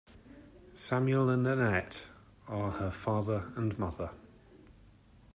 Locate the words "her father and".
2.71-3.77